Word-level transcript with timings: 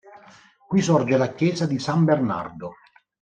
Qui 0.69 0.81
sorge 0.81 1.15
la 1.15 1.31
chiesa 1.35 1.67
di 1.67 1.77
San 1.77 2.05
Bernardo. 2.05 2.73